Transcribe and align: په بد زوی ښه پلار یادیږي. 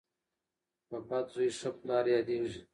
په 0.87 0.97
بد 1.07 1.25
زوی 1.33 1.49
ښه 1.59 1.69
پلار 1.79 2.05
یادیږي. 2.15 2.61